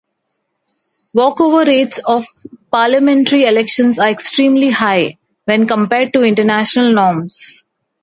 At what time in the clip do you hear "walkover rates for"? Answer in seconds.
1.13-2.23